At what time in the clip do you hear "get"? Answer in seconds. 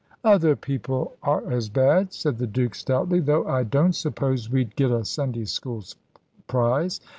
4.75-4.89